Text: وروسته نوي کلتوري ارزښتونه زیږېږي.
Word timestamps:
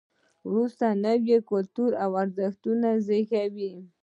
وروسته 0.49 0.85
نوي 1.05 1.37
کلتوري 1.49 1.95
ارزښتونه 2.07 2.89
زیږېږي. 3.05 3.71